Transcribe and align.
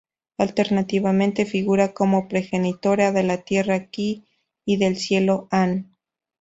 Alternativamente 0.39 1.45
figura 1.45 1.93
como 1.93 2.27
progenitora 2.27 3.11
de 3.11 3.21
la 3.21 3.43
tierra 3.43 3.85
Ki, 3.85 4.23
y 4.65 4.77
del 4.77 4.95
cielo 4.97 5.47
An. 5.51 5.95